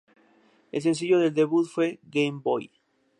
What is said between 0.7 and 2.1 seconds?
El sencillo de debut fue